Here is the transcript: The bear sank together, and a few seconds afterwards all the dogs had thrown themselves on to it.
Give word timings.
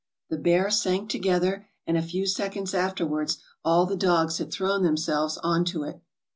The 0.31 0.37
bear 0.39 0.71
sank 0.71 1.11
together, 1.11 1.67
and 1.85 1.95
a 1.95 2.01
few 2.01 2.25
seconds 2.25 2.73
afterwards 2.73 3.37
all 3.63 3.85
the 3.85 3.95
dogs 3.95 4.39
had 4.39 4.51
thrown 4.51 4.81
themselves 4.81 5.37
on 5.43 5.63
to 5.65 5.83
it. 5.83 6.01